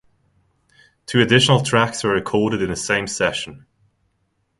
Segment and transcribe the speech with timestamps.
[1.05, 3.67] Two additional tracks were recorded in the same session.